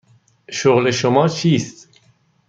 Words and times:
شغل 0.51 0.91
شما 0.91 1.27
چیست؟ 1.29 1.89